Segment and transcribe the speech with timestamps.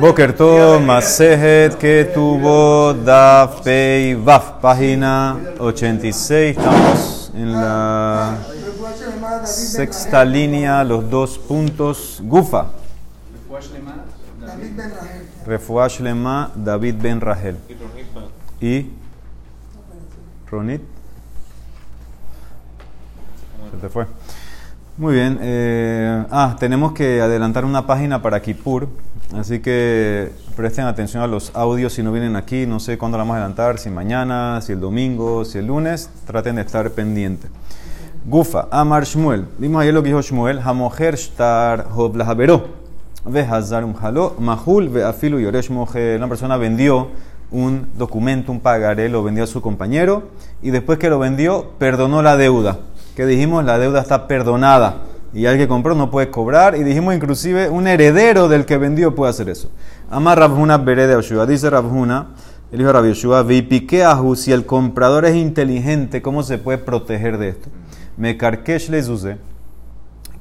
[0.00, 6.56] Boker Tov, Masejet, que tuvo Daf Pei Vaf, página 86.
[6.56, 8.38] Estamos en la
[9.44, 12.20] sexta línea, los dos puntos.
[12.22, 12.66] Gufa.
[15.46, 17.56] Refuash Lema, David Ben Rahel.
[18.60, 18.90] Y
[20.50, 20.82] Ronit.
[23.70, 24.06] Se te fue.
[24.96, 25.38] Muy bien.
[25.40, 28.88] eh, ah, tenemos que adelantar una página para Kippur.
[29.36, 32.66] Así que presten atención a los audios si no vienen aquí.
[32.66, 36.08] No sé cuándo la vamos a adelantar, si mañana, si el domingo, si el lunes.
[36.26, 37.50] Traten de estar pendientes.
[38.24, 39.44] Gufa, Amar Shmuel.
[39.58, 40.60] Vimos ayer lo que dijo Shmuel.
[40.60, 42.68] Hamoher shtar hob lahavero.
[43.24, 44.36] Ve hazar un halo.
[44.38, 46.16] Mahul ve afilu yoresh moher.
[46.16, 47.08] Una persona vendió
[47.50, 50.28] un documento, un pagaré, lo vendió a su compañero.
[50.62, 52.78] Y después que lo vendió, perdonó la deuda.
[53.16, 55.02] Que dijimos, la deuda está perdonada.
[55.34, 56.76] Y el que compró no puede cobrar.
[56.76, 59.70] Y dijimos, inclusive, un heredero del que vendió puede hacer eso.
[60.10, 61.44] Amar Rabhuna Bere de Yoshua.
[61.46, 62.28] Dice Rabhuna,
[62.70, 67.38] el hijo de Rabbi Yoshua, Vipiqueahu, si el comprador es inteligente, ¿cómo se puede proteger
[67.38, 67.68] de esto?
[68.16, 69.38] Me carquesh les use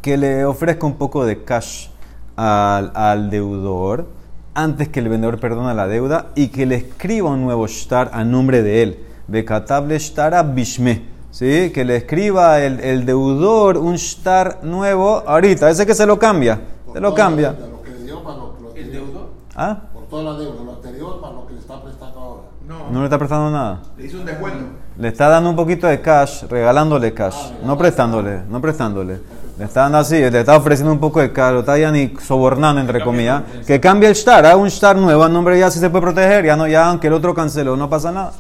[0.02, 1.88] que le ofrezca un poco de cash
[2.36, 4.08] al, al deudor
[4.54, 8.24] antes que el vendedor perdona la deuda y que le escriba un nuevo shtar a
[8.24, 9.00] nombre de él.
[9.28, 11.13] Bekatable shtara bishme.
[11.34, 11.72] ¿Sí?
[11.72, 15.68] Que le escriba el, el deudor un shtar nuevo ahorita.
[15.68, 16.62] Ese que se lo cambia.
[16.94, 17.54] Se lo cambia.
[17.54, 19.30] De lo que le dio para lo, lo ¿El deudor?
[19.56, 19.78] ¿Ah?
[19.92, 22.42] Por toda la deuda, lo anterior para lo que le está prestando ahora.
[22.68, 23.82] No, No le está prestando nada.
[23.98, 24.66] le hizo un descuento.
[24.96, 29.20] Le está dando un poquito de cash, regalándole cash, no prestándole, no prestándole.
[29.58, 32.14] Le está dando así, le está ofreciendo un poco de cash, lo está ya ni
[32.22, 33.42] sobornando, entre comillas.
[33.66, 36.46] Que cambie el shtar, haga un shtar nuevo, el nombre ya sí se puede proteger,
[36.46, 38.34] ya no, ya aunque el otro canceló, no pasa nada.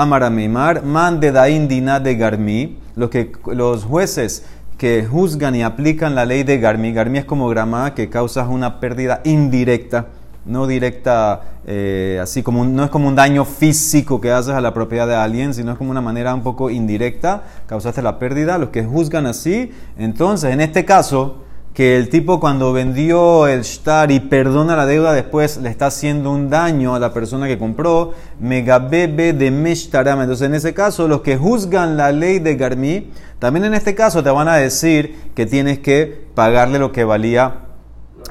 [0.00, 4.44] Amaramimar, man de dain dina de garmi, los, que, los jueces
[4.76, 8.78] que juzgan y aplican la ley de garmi, garmi es como grama que causa una
[8.78, 10.06] pérdida indirecta
[10.48, 14.72] no directa, eh, así como no es como un daño físico que haces a la
[14.72, 18.70] propiedad de alguien, sino es como una manera un poco indirecta, causaste la pérdida, los
[18.70, 21.44] que juzgan así, entonces en este caso,
[21.78, 26.32] que el tipo cuando vendió el shtar y perdona la deuda después le está haciendo
[26.32, 30.20] un daño a la persona que compró, megabebe de meshtaram.
[30.20, 34.24] Entonces en ese caso los que juzgan la ley de Garmi, también en este caso
[34.24, 37.60] te van a decir que tienes que pagarle lo que valía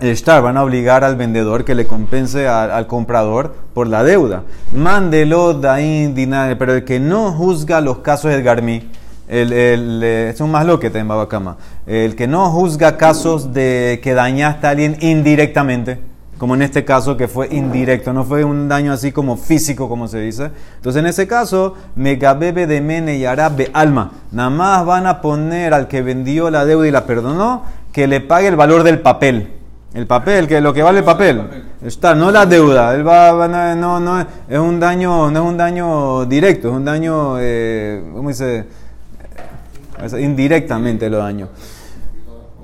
[0.01, 4.43] el shtar van a obligar al vendedor que le compense al, comprador por la deuda.
[4.73, 8.89] Mándelo dain dinar, pero el que no juzga los casos del garmi,
[9.27, 13.53] el, el, eh, es un más lo que te Babacama, el que no juzga casos
[13.53, 15.99] de que dañaste a alguien indirectamente,
[16.37, 20.07] como en este caso que fue indirecto, no fue un daño así como físico, como
[20.07, 20.51] se dice.
[20.75, 24.11] Entonces, en ese caso, megabebe de mene y arabe alma.
[24.31, 28.21] Nada más van a poner al que vendió la deuda y la perdonó que le
[28.21, 29.53] pague el valor del papel.
[29.95, 31.41] El papel, que lo que vale el papel.
[31.81, 32.93] Está, no la deuda.
[32.93, 36.73] Él va, va- no, no, no, es un daño, no es un daño directo, es
[36.75, 38.65] un daño, eh, ¿cómo dice?
[40.19, 41.49] Indirectamente lo daño.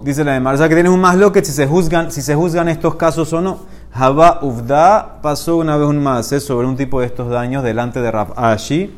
[0.04, 2.36] Dice la demás, o sea que tienes un más que si se juzgan, si se
[2.36, 3.60] juzgan estos casos o no.
[3.94, 8.12] Jabá Ufda pasó una vez un más sobre un tipo de estos daños delante de
[8.12, 8.94] Rab Ashi.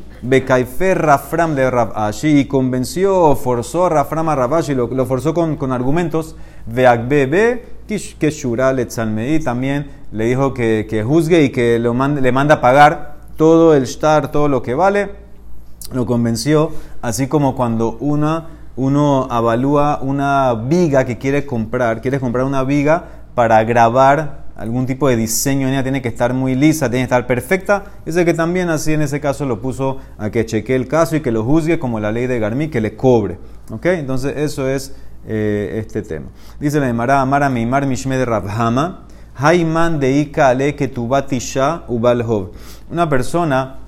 [0.94, 1.92] Rafram de Rab
[2.40, 6.34] y convenció, forzó a Rafram a Rab Ashi, lo, lo forzó con, con argumentos.
[6.66, 7.76] Veagbebe
[8.18, 12.56] que Shura Letzalmei también le dijo que, que juzgue y que lo mande- le manda
[12.56, 15.25] a pagar todo el shtar, todo lo que vale
[15.92, 22.44] lo convenció, así como cuando una, uno avalúa una viga que quiere comprar, quieres comprar
[22.44, 23.04] una viga
[23.34, 27.26] para grabar algún tipo de diseño ella, tiene que estar muy lisa, tiene que estar
[27.26, 31.14] perfecta, ese que también así en ese caso lo puso a que chequee el caso
[31.16, 33.38] y que lo juzgue como la ley de Garmi, que le cobre.
[33.70, 33.86] ¿Ok?
[33.86, 34.94] Entonces eso es
[35.26, 36.26] eh, este tema.
[36.58, 42.52] Dice la Emara, Amara Meimar Mishme de Rabhama, Haiman de Ika Ale Ketubatisha Ubalhov.
[42.90, 43.80] Una persona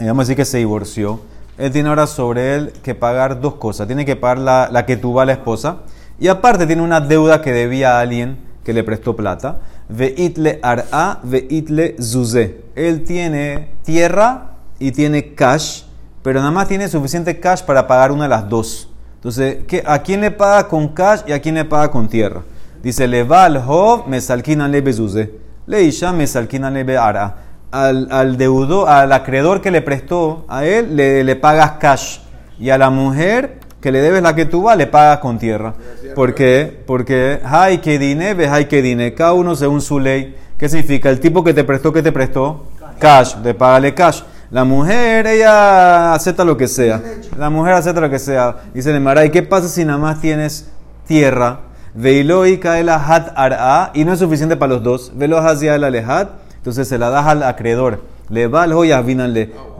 [0.00, 1.20] y vamos a decir que se divorció,
[1.58, 3.86] él tiene ahora sobre él que pagar dos cosas.
[3.86, 5.80] Tiene que pagar la, la que tuvo a la esposa
[6.18, 9.58] y aparte tiene una deuda que debía a alguien que le prestó plata.
[9.88, 12.62] Veitle ar'a, veitle zuze.
[12.76, 15.82] Él tiene tierra y tiene cash,
[16.22, 18.88] pero nada más tiene suficiente cash para pagar una de las dos.
[19.16, 22.42] Entonces, ¿qué- ¿a quién le paga con cash y a quién le paga con tierra?
[22.82, 25.30] Dice, le va al hov, me salquina lebe zuze.
[25.66, 27.36] Le isha, me salquina ara
[27.70, 32.18] al, al deudor, al acreedor que le prestó a él, le, le pagas cash.
[32.58, 35.74] Y a la mujer que le debes la que tú vas, le pagas con tierra.
[36.14, 36.82] ¿Por qué?
[36.86, 39.14] Porque hay que dine, ves hay que dine.
[39.14, 40.36] Cada uno según su ley.
[40.58, 41.08] ¿Qué significa?
[41.08, 42.66] El tipo que te prestó, que te prestó?
[42.98, 43.36] Cash.
[43.36, 44.22] De págale cash.
[44.50, 47.00] La mujer, ella acepta lo que sea.
[47.38, 48.56] La mujer acepta lo que sea.
[48.74, 50.68] Dice el Mara, ¿y qué pasa si nada más tienes
[51.06, 51.60] tierra?
[51.94, 55.12] Veiloi kaela hat ara, y no es suficiente para los dos.
[55.14, 58.00] Velo hacia el alehat, entonces se la das al acreedor.
[58.28, 59.02] Le va al joya.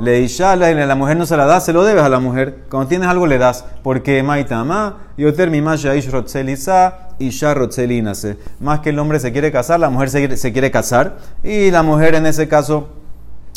[0.01, 2.65] Le isha, la, la mujer no se la da, se lo debes a la mujer.
[2.71, 3.67] Cuando tienes algo le das.
[3.83, 8.39] Porque maitama, yoter mi masha ish rotzelisa, isha rotzelinase.
[8.61, 11.19] Más que el hombre se quiere casar, la mujer se quiere casar.
[11.45, 12.89] Y la mujer en ese caso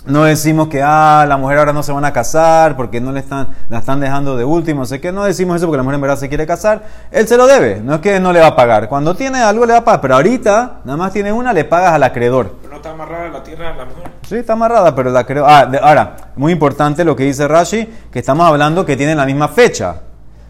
[0.05, 3.21] no decimos que ah, la mujer ahora no se van a casar porque no le
[3.21, 6.01] están, la están dejando de último, sé que no decimos eso porque la mujer en
[6.01, 6.83] verdad se quiere casar.
[7.09, 8.89] Él se lo debe, no es que no le va a pagar.
[8.89, 11.93] Cuando tiene algo le va a pagar, pero ahorita nada más tiene una, le pagas
[11.93, 12.57] al acreedor.
[12.61, 14.11] Pero no está amarrada la tierra a la mujer.
[14.27, 15.45] Sí, está amarrada, pero la creo.
[15.47, 19.25] Ah, de- ahora, muy importante lo que dice Rashi, que estamos hablando que tienen la
[19.25, 20.01] misma fecha.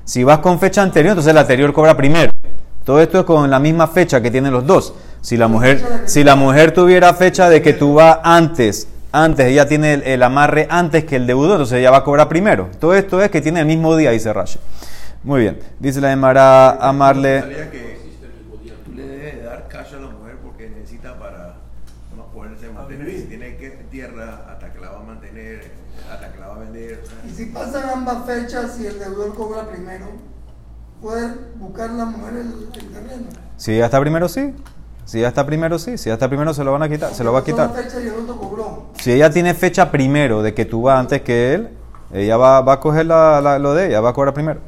[0.03, 2.31] Si vas con fecha anterior, entonces la anterior cobra primero.
[2.83, 4.93] Todo esto es con la misma fecha que tienen los dos.
[5.21, 9.67] Si la mujer, si la mujer tuviera fecha de que tú vas antes, antes, ella
[9.67, 12.69] tiene el, el amarre antes que el deudor, entonces ella va a cobrar primero.
[12.79, 14.59] Todo esto es que tiene el mismo día, dice Rashi.
[15.23, 15.59] Muy bien.
[15.79, 17.41] Dice la Emara amarle.
[17.41, 17.99] Sabía que
[18.83, 21.55] tú le debes de dar cash a la mujer porque necesita para
[22.17, 23.09] no poderse mantener.
[23.11, 25.71] Si tiene que tierra hasta que la va a mantener,
[26.11, 27.03] hasta que la va a vender.
[27.25, 30.07] Y si pasan ambas fechas y el deudor cobra primero,
[31.01, 33.27] puede buscar la mujer el, el terreno.
[33.55, 34.53] Si ella está primero, sí.
[35.05, 35.97] Si ella está primero, sí.
[35.97, 37.13] Si ella está primero, se lo van a quitar.
[37.13, 37.69] Se lo va a quitar.
[39.01, 41.69] Si ella tiene fecha primero de que tú vas antes que él,
[42.13, 44.59] ella va, va a coger la- la- lo de ella, va a cobrar primero.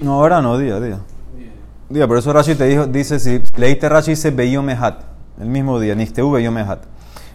[0.00, 0.98] No, ahora no, día, día.
[1.88, 5.00] Día, por eso Rashi te dijo, dice, si leíste Rashi, dice Beyomehat,
[5.40, 6.80] el mismo día, Nichteu Beyomehat.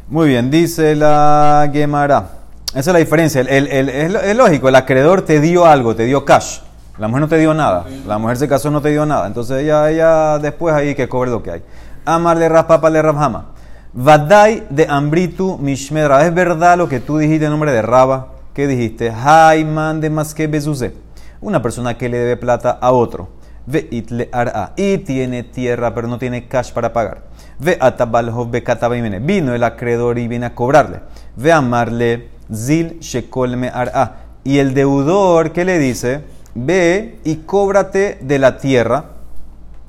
[0.08, 2.30] Muy bien, dice la Gemara.
[2.70, 3.42] Esa es la diferencia.
[3.42, 6.60] El- el- el- es lógico, el acreedor te dio algo, te dio cash.
[6.98, 7.86] La mujer no te dio nada.
[8.06, 9.26] La mujer se casó, no te dio nada.
[9.26, 11.64] Entonces ella, ella después ahí que cobre lo que hay.
[12.06, 13.48] Amarle ras papa le rabhama.
[13.94, 16.24] Vadai de ambritu mishmedra.
[16.26, 18.28] Es verdad lo que tú dijiste en nombre de Raba.
[18.54, 19.12] ¿Qué dijiste?
[19.12, 20.94] Haiman de maske bezuze.
[21.42, 23.30] Una persona que le debe plata a otro.
[23.66, 24.74] Ve itle ara.
[24.76, 27.22] Y tiene tierra, pero no tiene cash para pagar.
[27.58, 29.20] Ve atabalhov be viene.
[29.20, 31.00] Vino el acreedor y viene a cobrarle.
[31.36, 34.18] Ve amarle zil shekolme ara.
[34.44, 36.33] Y el deudor, ¿qué le dice?
[36.56, 39.06] Ve y cóbrate de la tierra.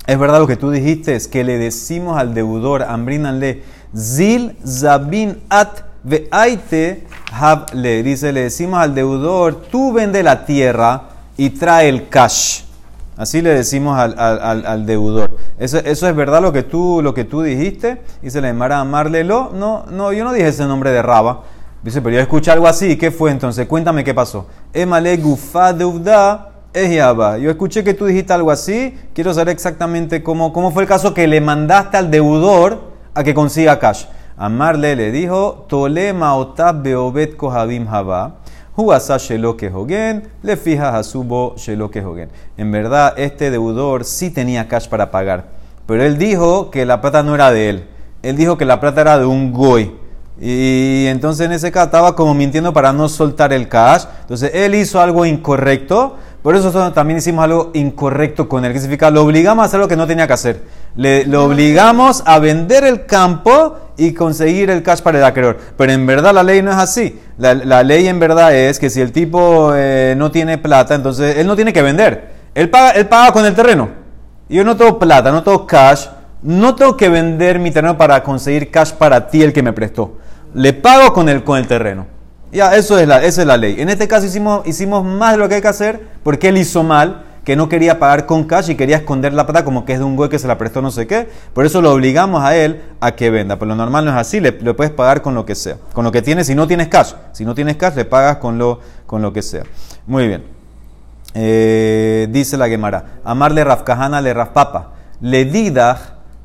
[0.07, 3.63] Es verdad lo que tú dijiste, es que le decimos al deudor, ambrínanle,
[3.97, 5.69] zil zabin at
[6.03, 7.07] veaite
[7.73, 11.05] le Dice, le decimos al deudor, tú vende la tierra
[11.37, 12.63] y trae el cash.
[13.17, 15.37] Así le decimos al, al- al- deudor.
[15.59, 18.03] Eso, eso es verdad lo que tú, lo que tú dijiste.
[18.23, 19.53] Y se le llamará amarlelo.
[19.55, 21.43] No, no, yo no dije ese nombre de Raba.
[21.83, 22.97] Dice, pero yo escuché algo así.
[22.99, 23.69] ¿Qué fue entonces?
[23.69, 24.49] Cuéntame qué pasó.
[24.73, 27.39] Emale gufa deudá Ejiaba.
[27.39, 28.99] Yo escuché que tú dijiste algo así.
[29.15, 33.33] Quiero saber exactamente cómo, cómo fue el caso que le mandaste al deudor a que
[33.33, 34.07] consiga cash.
[34.37, 38.39] Amarle le dijo, Tolema otab beobet kohabim haba.
[38.77, 41.55] Huasa shelo kehogen, le fija a subo
[41.93, 42.29] kehogen.
[42.57, 45.45] En verdad, este deudor sí tenía cash para pagar.
[45.87, 47.89] Pero él dijo que la plata no era de él.
[48.25, 49.95] Él dijo que la plata era de un goy.
[50.41, 54.07] Y entonces en ese caso estaba como mintiendo para no soltar el cash.
[54.23, 56.17] Entonces él hizo algo incorrecto.
[56.45, 58.75] Por eso nosotros también hicimos algo incorrecto con él.
[58.75, 59.11] ¿Qué significa?
[59.11, 60.61] Lo obligamos a hacer lo que no tenía que hacer.
[60.95, 65.57] Le, lo obligamos a vender el campo y conseguir el cash para el acreedor.
[65.79, 67.19] Pero en verdad la ley no es así.
[67.39, 71.39] La, la ley en verdad es que si el tipo eh, no tiene plata, entonces
[71.39, 72.33] él no tiene que vender.
[72.55, 73.89] Él paga, él paga con el terreno.
[74.51, 76.09] Yo no tengo plata, no tengo cash.
[76.43, 80.19] No tengo que vender mi terreno para conseguir cash para ti, el que me prestó.
[80.53, 82.14] Le pago con el, con el terreno.
[82.55, 83.75] Ya, eso es la, esa es la ley.
[83.81, 86.85] En este caso hicimos, hicimos más de lo que hay que hacer porque él hizo
[86.85, 89.99] mal, que no quería pagar con cash y quería esconder la plata como que es
[89.99, 91.29] de un güey que se la prestó no sé qué.
[91.53, 93.59] Por eso lo obligamos a él a que venda.
[93.59, 95.79] Pero lo normal no es así, le, puedes pagar con lo que sea.
[95.93, 97.13] Con lo que tienes, si no tienes cash.
[97.33, 99.65] Si no tienes cash, le pagas con lo, con lo que sea.
[100.07, 100.45] Muy bien.
[101.35, 105.99] Eh, dice la Gemara, amarle Rafkahana le Rafpapa, le didach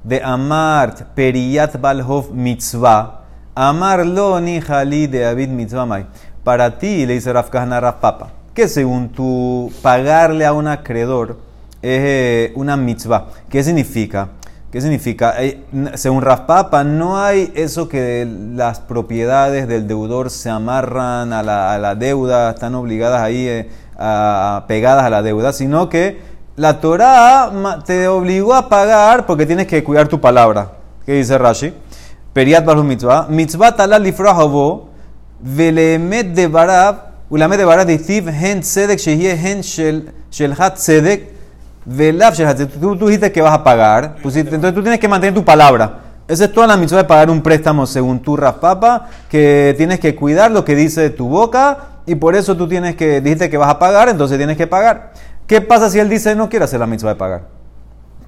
[0.04, 3.19] de amart periyat balhov mitzvah,
[3.56, 6.06] amarlo ni jali de abid mitzvah mai.
[6.44, 11.38] Para ti, le dice Rafkahana a Rafpapa, que según tu pagarle a un acreedor
[11.82, 13.28] es eh, una mitzvah.
[13.50, 14.30] ¿Qué significa?
[14.72, 15.34] ¿Qué significa?
[15.44, 15.64] Eh,
[15.96, 21.78] según Rafpapa, no hay eso que las propiedades del deudor se amarran a la, a
[21.80, 26.20] la deuda, están obligadas ahí, eh, a- pegadas a la deuda, sino que
[26.56, 27.52] la Torah
[27.86, 30.72] te obligó a pagar porque tienes que cuidar tu palabra.
[31.06, 31.74] ¿Qué dice Rashi?
[32.40, 33.28] Periat balu mitzvah.
[33.28, 34.88] Mitzvah talal lifrohavo,
[35.44, 36.96] velemet de barab,
[37.30, 39.98] ulamet de barab dictiv hen tzedek shehye hen shel
[40.32, 41.26] shel hat tzedek,
[41.86, 42.80] velav shel hat tzedek.
[42.80, 46.00] Tú, tú dijiste que vas a pagar, pusiste- entonces tú tienes que mantener tu palabra.
[46.30, 50.16] Esa es toda la mitzvah de pagar un préstamo según tu Papa, que tienes que
[50.16, 53.70] cuidar lo que dice tu boca y por eso tú tienes que, dijiste que vas
[53.70, 55.12] a pagar, entonces tienes que pagar.
[55.46, 57.59] ¿Qué pasa si él dice no quiere hacer la mitzvah de pagar?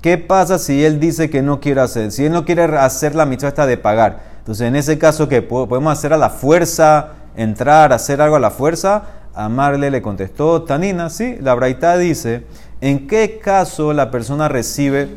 [0.02, 2.12] ¿Qué pasa si él dice que no quiere hacer?
[2.12, 4.32] Si él no quiere hacer la mitzvah esta de pagar.
[4.40, 5.44] Entonces, en ese caso, ¿qué?
[5.44, 9.04] ¿Podemos hacer a la fuerza, entrar, hacer algo a la fuerza?
[9.36, 12.46] Amarle le contestó, Tanina, sí, la Braita dice,
[12.82, 15.10] ¿en qué caso la persona recibe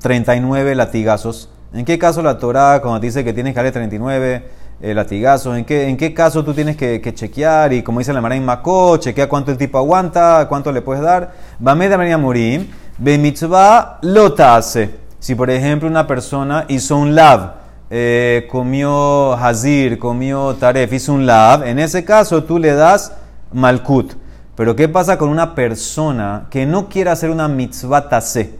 [0.00, 1.48] 39 latigazos?
[1.72, 4.44] ¿En qué caso la Torah, cuando dice que tienes que darle 39
[4.82, 7.72] eh, latigazos, ¿en qué, ¿en qué caso tú tienes que, que chequear?
[7.72, 11.32] Y como dice la Mara Makó, chequea cuánto el tipo aguanta, cuánto le puedes dar.
[11.58, 14.90] Bamed María Murim, be mitzvah lotase.
[15.18, 17.54] Si por ejemplo una persona hizo un lav,
[17.90, 23.12] eh, comió hazir, comió taref, hizo un lav, en ese caso tú le das
[23.52, 24.14] malkut.
[24.56, 28.54] Pero ¿qué pasa con una persona que no quiere hacer una mitzvah tase?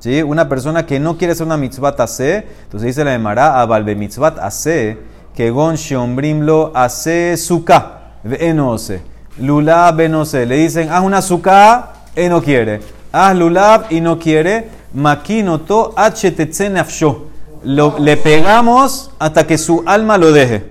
[0.00, 0.22] ¿Sí?
[0.22, 4.34] Una persona que no quiere hacer una mitzvah tase, entonces dice la Emara, abalbe mitzvah
[4.40, 4.98] ase,
[5.34, 9.02] que gon sheombrimlo ase suka, enose,
[9.38, 10.46] lulab benose.
[10.46, 12.97] Le dicen, haz una suka, él no quiere.
[13.12, 14.68] Haz lulab y no quiere.
[14.94, 17.26] Makinoto htetzen nafsho.
[17.64, 20.64] Lo- Le pegamos hasta que su alma lo deje.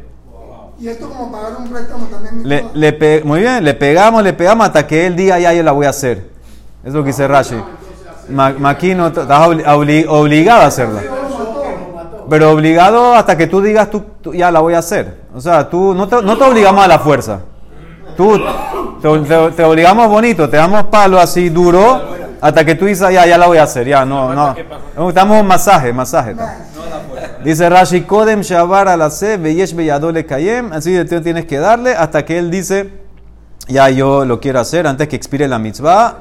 [0.80, 2.48] Y esto como pagar un préstamo también.
[2.48, 5.64] Le, le pe- muy bien, le pegamos, le pegamos hasta que él diga, ya yo
[5.64, 6.30] la voy a hacer.
[6.84, 7.56] Es lo que dice Rashi.
[8.30, 11.02] Ma- Maquino, estás obli- obli- obligado a hacerla.
[12.30, 15.18] Pero obligado hasta que tú digas, tú, tú ya la voy a hacer.
[15.36, 17.40] O sea, tú no te, no te obligamos a la fuerza.
[18.16, 18.38] Tú
[19.02, 22.02] te, te- te obligamos bonito, te damos palo así duro
[22.42, 23.88] hasta que tú dices, ya, ya la voy a hacer.
[23.88, 25.10] Ya, no, no.
[25.10, 26.36] Estamos un masaje, masaje.
[27.44, 29.02] Dice Rashi, Kodem Shabar al
[29.40, 30.74] Veyesh Beyadole Kayem.
[30.74, 32.92] Así de tú tienes que darle hasta que él dice,
[33.68, 36.18] ya yo lo quiero hacer antes que expire la mitzvah.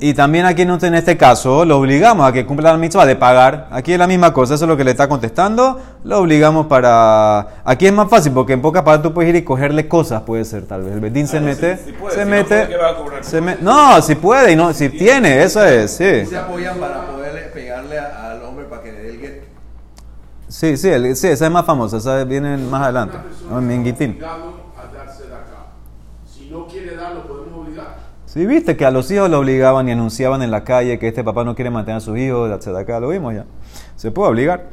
[0.00, 3.16] Y también aquí en en este caso lo obligamos a que cumpla la mitzvah de
[3.16, 3.66] pagar.
[3.70, 5.80] Aquí es la misma cosa, eso es lo que le está contestando.
[6.04, 7.62] Lo obligamos para...
[7.64, 10.44] Aquí es más fácil porque en pocas palabras tú puedes ir y cogerle cosas, puede
[10.44, 10.92] ser tal vez.
[10.94, 13.24] El Bedín se mete, si puede, se si no mete, puede, ¿qué va a cobrar?
[13.24, 16.26] se me- no, si puede y no, si tiene, eso es, sí.
[16.26, 19.42] Se apoyan para poder pegarle a- al hombre para que le dé el get.
[20.48, 23.18] Sí, sí, el- sí, esa es más famosa, esa viene más adelante.
[23.50, 25.66] No, en Minguitín a darse de acá.
[26.24, 27.96] Si no quiere darlo, podemos obligar.
[28.28, 31.24] Sí, viste que a los hijos lo obligaban y anunciaban en la calle que este
[31.24, 33.46] papá no quiere mantener a sus hijos, acá lo vimos ya.
[33.96, 34.68] Se puede obligar.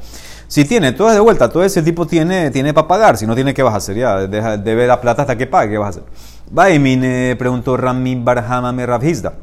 [0.50, 3.34] Si tiene, todo es de vuelta, todo ese tipo tiene, tiene para pagar, si no
[3.34, 3.96] tiene, ¿qué vas a hacer?
[3.96, 6.04] Ya, deja, debe la plata hasta que pague, ¿qué vas a hacer?
[6.52, 9.36] Baimine preguntó Rami Barhama me Rabhizda.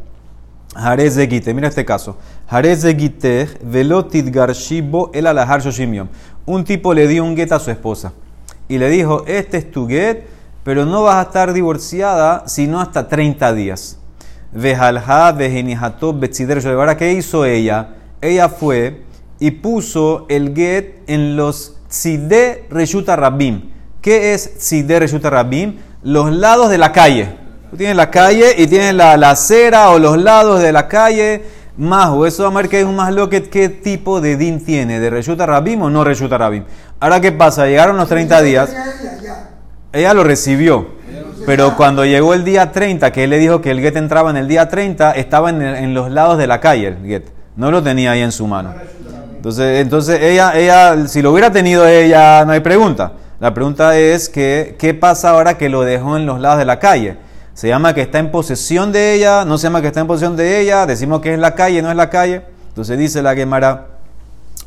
[0.74, 2.18] Jarez de mira este caso.
[2.50, 6.10] Jarez de velotit garshibo el alahar shoshimion.
[6.44, 8.12] Un tipo le dio un get a su esposa
[8.68, 10.26] y le dijo, este es tu get,
[10.64, 13.98] pero no vas a estar divorciada sino hasta 30 días.
[14.52, 17.88] Vejalha, vejenihato, betzider Ahora, ¿qué hizo ella?
[18.20, 19.02] Ella fue
[19.40, 23.70] y puso el get en los tzide reshuta rabim.
[24.00, 25.78] ¿Qué es tzide reshuta rabim?
[26.02, 27.36] Los lados de la calle.
[27.70, 31.42] Tú tienes la calle y tienes la, la acera o los lados de la calle.
[31.76, 34.62] Majo, eso vamos a ver que es un más lo que qué tipo de din
[34.62, 36.64] tiene, de reshuta rabim o no reshuta rabim.
[37.00, 37.66] Ahora, ¿qué pasa?
[37.66, 38.70] Llegaron los 30 días.
[39.92, 41.01] Ella lo recibió.
[41.44, 44.36] Pero cuando llegó el día 30, que él le dijo que el get entraba en
[44.36, 47.24] el día 30, estaba en, los lados de la calle el get.
[47.56, 48.74] No lo tenía ahí en su mano.
[49.36, 53.12] Entonces, entonces ella, ella, si lo hubiera tenido ella, no hay pregunta.
[53.40, 56.78] La pregunta es que, ¿qué pasa ahora que lo dejó en los lados de la
[56.78, 57.16] calle?
[57.54, 60.36] Se llama que está en posesión de ella, no se llama que está en posesión
[60.36, 62.42] de ella, decimos que es la calle, no es la calle.
[62.68, 63.88] Entonces dice la Gemara,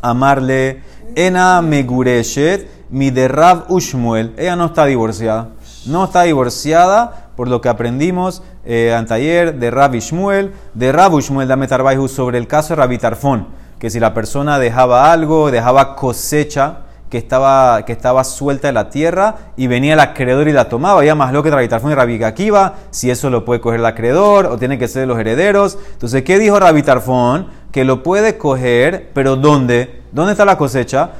[0.01, 0.81] amarle
[1.15, 4.33] ena megureshet mi de Rab Ushmuel.
[4.37, 5.49] Ella no está divorciada.
[5.85, 8.95] No está divorciada por lo que aprendimos eh,
[9.57, 13.89] de Rab Ishmuel, de Rab Ushmuel dame Tarbaihu sobre el caso de Rabbi Tarfón, que
[13.89, 19.35] si la persona dejaba algo, dejaba cosecha que estaba, que estaba suelta de la tierra
[19.57, 22.23] y venía el acreedor y la tomaba, ya más lo que Rabbi Tarfón y Rabbi
[22.23, 25.77] Akiva, si eso lo puede coger el acreedor o tiene que ser de los herederos.
[25.93, 27.47] Entonces, ¿qué dijo Rabbi Tarfón?
[27.71, 30.03] Que lo puede coger, pero ¿dónde?
[30.11, 31.11] ¿Dónde está la cosecha?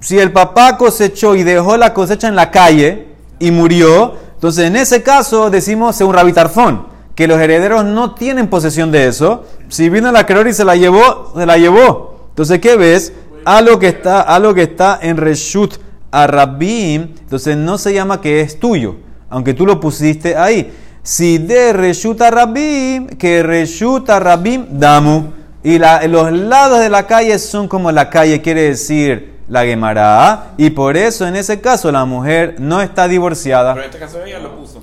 [0.00, 4.76] Si el papá cosechó y dejó la cosecha en la calle y murió, entonces en
[4.76, 9.44] ese caso decimos según Rabbi Tarfón, que los herederos no tienen posesión de eso.
[9.68, 12.28] Si vino el acreedor y se la llevó, se la llevó.
[12.30, 13.12] Entonces, ¿qué ves?
[13.44, 15.74] Algo que está, que está en Reshut
[16.10, 18.96] Arabim, entonces no se llama que es tuyo,
[19.28, 20.72] aunque tú lo pusiste ahí.
[21.02, 25.24] Si de Reshut Arabim, que Reshut Arabim damu.
[25.62, 30.52] Y la- los lados de la calle son como la calle, quiere decir la Gemara.
[30.56, 33.74] Y por eso, en ese caso, la mujer no está divorciada.
[33.74, 34.82] Pero en este caso ella lo puso.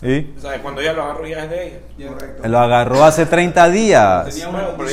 [0.00, 1.66] Sea, cuando ella lo agarró ya es de
[1.98, 2.08] ella.
[2.48, 4.38] Lo agarró hace 30 días.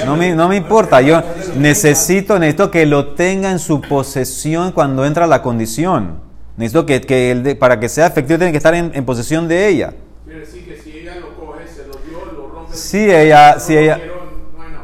[0.05, 1.21] No me, no me importa, yo
[1.55, 6.19] necesito, necesito que lo tenga en su posesión cuando entra la condición.
[6.55, 9.47] Necesito que, que el de- para que sea efectivo tiene que estar en, en posesión
[9.47, 9.93] de ella.
[10.25, 10.73] Quiere decir que
[12.71, 14.12] si ella, si ella, Quiero- no hay nada.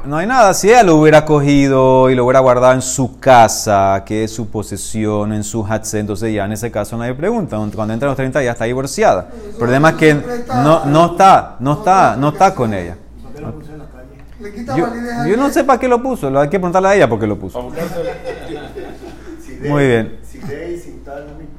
[0.05, 4.03] No hay nada, si ella lo hubiera cogido y lo hubiera guardado en su casa,
[4.05, 7.57] que es su posesión, en su hatse, entonces ya en ese caso nadie pregunta.
[7.75, 9.29] Cuando entra a los 30 ya está divorciada.
[9.51, 10.13] El problema es que
[10.47, 12.95] no, no está, no está, no está con ella.
[14.75, 14.87] Yo,
[15.27, 17.27] yo no sé para qué lo puso, lo hay que preguntarle a ella por qué
[17.27, 17.61] lo puso.
[19.67, 20.19] Muy bien.
[20.23, 20.39] Si
[20.81, 21.58] sin tal, no me-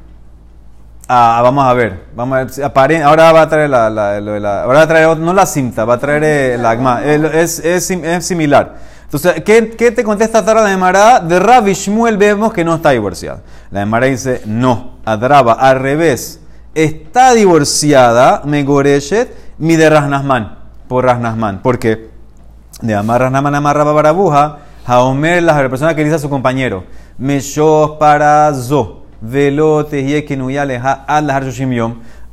[1.12, 2.04] Ah, vamos a ver.
[2.14, 2.64] Vamos a ver.
[2.64, 5.84] apare- Ahora va a traer la, la- de ahora va a traer no la cinta,
[5.84, 7.02] va a traer eh, la agma.
[7.04, 8.76] El- Es, es, es similar.
[9.06, 11.18] Entonces, ¿qué, qué te contesta Tara la Emara?
[11.18, 13.40] De Rabbi Shmuel vemos que no está divorciada.
[13.72, 16.40] La Emara dice, no, Adraba, al revés.
[16.76, 21.60] Está divorciada, Megoreshet, mi de Rasnasman, por Rasnasman.
[21.60, 22.08] ¿Por qué?
[22.82, 26.84] De Amar Rasnasman amarraba barabuja, Haomer, la persona que dice a su compañero,
[27.18, 30.24] Meshos para zo, velote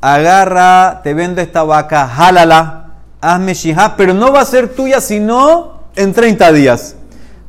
[0.02, 2.86] agarra, te vendo esta vaca, jálala,
[3.22, 6.96] hazme shihá, pero no va a ser tuya sino en 30 días.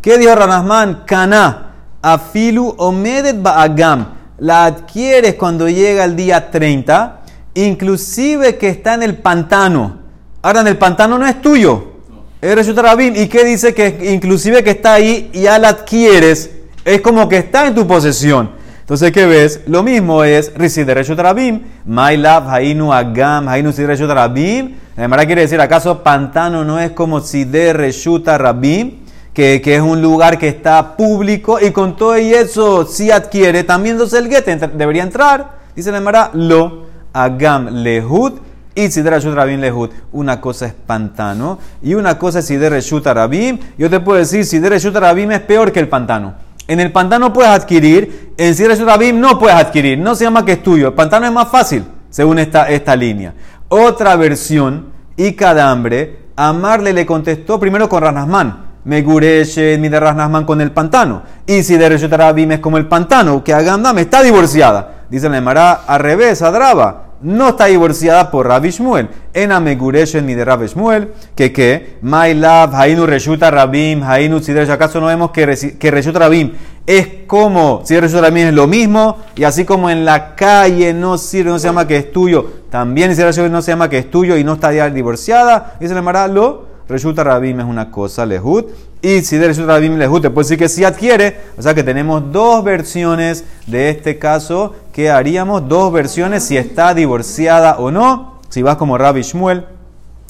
[0.00, 1.02] ¿Qué dijo Ranasman?
[1.04, 7.20] Caná, afilu omedet ba'agam, la adquieres cuando llega el día 30,
[7.54, 9.98] inclusive que está en el pantano.
[10.42, 11.98] Ahora, en el pantano no es tuyo.
[12.40, 13.16] Es Reshut Rabim.
[13.16, 13.74] ¿Y qué dice?
[13.74, 16.50] Que inclusive que está ahí y ya la adquieres.
[16.84, 18.57] Es como que está en tu posesión.
[18.88, 19.60] Entonces, ¿qué ves?
[19.66, 21.60] Lo mismo es Risi de Reshut Rabim.
[21.84, 24.76] My love, Hainu Agam, Hainu Si de Reshut Rabim.
[24.96, 29.00] Además, quiere decir, ¿acaso pantano no es como Si de Reshut Rabim?
[29.34, 33.62] Que, que es un lugar que está público y con todo y eso si adquiere,
[33.62, 35.58] también entonces el debería entrar.
[35.76, 38.40] Dice la Emara, lo agam lehut
[38.74, 39.92] y Sider Reshut Rabim Lehut.
[40.12, 43.58] Una cosa es pantano y una cosa es Sider Reshut Rabim.
[43.76, 46.47] Yo te puedo decir, Sider Reshut Rabim es peor que el pantano.
[46.68, 49.98] En el pantano puedes adquirir, en Sider Reshut Rabim no puedes adquirir.
[49.98, 50.88] No se llama que es tuyo.
[50.88, 53.32] El pantano es más fácil, según esta, esta línea.
[53.68, 58.68] Otra versión, y Cadambre, Amarle le contestó primero con Ranasman.
[58.84, 61.22] Megureshe, mi de Rasnasman con el pantano.
[61.46, 65.04] Y si de Reshut Rabim es como el pantano, que Agandam está divorciada.
[65.10, 67.07] Dice la Emara, al revés, Adraba.
[67.20, 69.08] No está divorciada por Rabbi Shmuel.
[69.34, 71.12] En Amegureshe, mi de Rabbi Shmuel.
[71.34, 74.70] Que que, My love, Hainu Reshuta Rabim, Hainu Sideresh.
[74.70, 76.52] ¿Acaso no vemos que, que Reshut Rabim
[76.86, 79.18] es como, si Reshut Rabim es lo mismo?
[79.34, 82.46] Y así como en la calle no sirve, no se llama que es tuyo.
[82.70, 85.74] También si no se llama que es tuyo y no está divorciada.
[85.80, 86.67] Dice la Emara, lo.
[86.88, 88.70] Reshuta Rabim es una cosa, Lehut.
[89.02, 91.36] Y si de Reshuta Rabim Lehut, te puede decir que sí adquiere.
[91.58, 96.94] O sea que tenemos dos versiones de este caso que haríamos, dos versiones si está
[96.94, 98.40] divorciada o no.
[98.48, 99.66] Si vas como Rabbi Shmuel,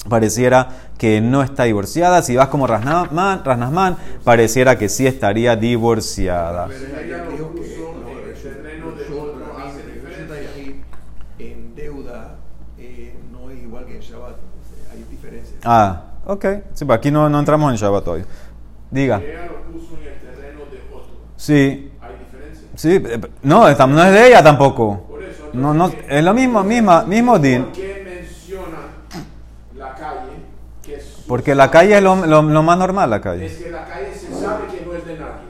[0.08, 0.68] pareciera
[0.98, 2.22] que no está divorciada.
[2.22, 6.68] Si vas como Rasnasman, Rasnasman, pareciera que sí estaría divorciada.
[15.64, 16.44] Ah, ok.
[16.74, 18.24] Sí, pero aquí no, no entramos en Shabbat hoy.
[18.90, 19.20] Diga.
[21.36, 22.68] Sí, Hay diferencia.
[22.74, 25.04] Sí, eh, no, no es de ella tampoco.
[25.08, 27.64] Por eso, No, no, es lo mismo, misma, mismo din.
[27.64, 28.78] ¿Por qué menciona
[29.76, 30.32] la calle?
[30.82, 33.46] Que es Porque la calle es lo, lo- lo más normal, la calle.
[33.46, 35.48] Es que la calle se sabe que no es de nadie.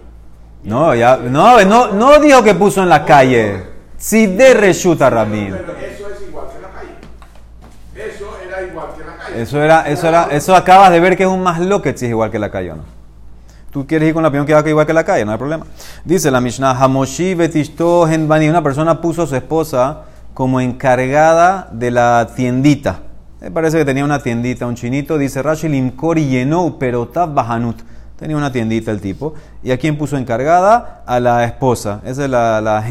[0.65, 3.63] No, ya, no, no, no dijo que puso en la calle.
[3.97, 5.53] Si de reshuta Rabin.
[5.57, 8.11] Pero eso es igual que la calle.
[8.13, 9.28] Eso era igual que la calle.
[9.39, 12.07] Eso era, eso era, eso acabas de ver que es un más lo que si
[12.07, 12.99] es igual que la calle o no.
[13.71, 15.65] Tú quieres ir con la opinión que va igual que la calle, no hay problema.
[16.05, 18.49] Dice la Mishnah, Hamoshi betishto henbani.
[18.49, 23.01] Una persona puso a su esposa como encargada de la tiendita.
[23.41, 25.19] Me parece que tenía una tiendita, un chinito.
[25.19, 26.45] Dice Rashi Limkori
[26.79, 27.77] perotav bahanut.
[28.19, 29.35] Tenía una tiendita el tipo.
[29.63, 31.03] ¿Y a quién puso encargada?
[31.07, 32.01] A la esposa.
[32.05, 32.85] Esa es la, la.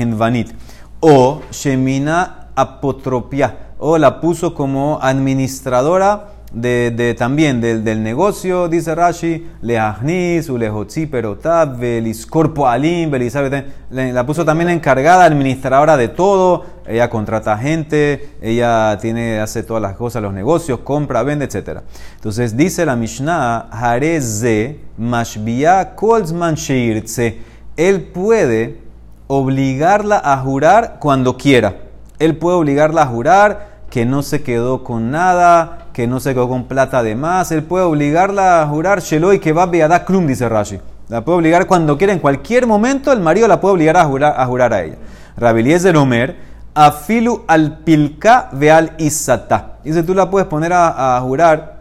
[1.02, 3.58] O Shemina apotropia.
[3.80, 11.78] O la puso como administradora de, también del, del negocio, dice Rashi, leahnis, ulehotzi perotab,
[11.78, 13.12] veliscorpo alim,
[13.90, 16.66] La puso también encargada, administradora de todo.
[16.88, 21.82] Ella contrata gente, ella tiene, hace todas las cosas, los negocios, compra, vende, etc.
[22.16, 27.40] Entonces dice la Mishnah, hareze mashbia kolzman sheirtze.
[27.76, 28.80] Él puede
[29.28, 31.76] obligarla a jurar cuando quiera.
[32.20, 36.50] Él puede obligarla a jurar que no se quedó con nada, que no se quedó
[36.50, 37.52] con plata de más.
[37.52, 40.80] Él puede obligarla a jurar Sheloy que va a Krum, dice Rashi.
[41.10, 44.36] La puede obligar cuando quiera, en cualquier momento el marido la puede obligar a jurar
[44.38, 44.98] a, jurar a ella.
[45.38, 46.36] Rabiliezer Omer,
[46.74, 49.78] afilu al pilka ve al isata.
[49.84, 51.78] Dice, tú la puedes poner a, jurar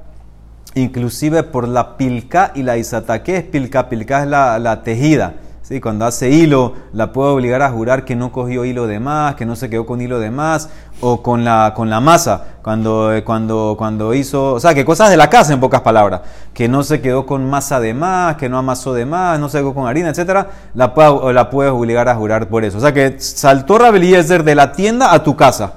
[0.74, 3.22] inclusive por la pilka y la isata.
[3.22, 3.88] ¿Qué es pilka?
[3.88, 5.34] Pilka es la tejida.
[5.66, 5.80] ¿Sí?
[5.80, 9.46] Cuando hace hilo, la puede obligar a jurar que no cogió hilo de más, que
[9.46, 10.68] no se quedó con hilo de más,
[11.00, 15.10] o con la, con la masa, cuando, eh, cuando, cuando hizo, o sea, que cosas
[15.10, 16.20] de la casa en pocas palabras,
[16.54, 19.58] que no se quedó con masa de más, que no amasó de más, no se
[19.58, 20.94] quedó con harina, etcétera, la,
[21.32, 22.78] la puedes obligar a jurar por eso.
[22.78, 25.74] O sea, que saltó Rabeliezer de la tienda a tu casa.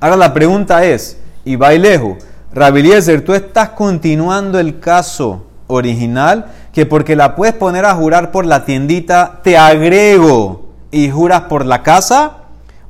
[0.00, 2.16] Ahora la pregunta es, y Bailejo,
[2.54, 8.46] Rabeliezer, tú estás continuando el caso original, que porque la puedes poner a jurar por
[8.46, 12.38] la tiendita, te agrego y juras por la casa,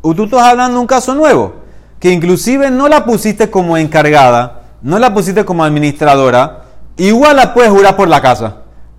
[0.01, 1.55] o tú estás hablando de un caso nuevo,
[1.99, 6.65] que inclusive no la pusiste como encargada, no la pusiste como administradora,
[6.97, 8.57] igual la puedes jurar por la casa.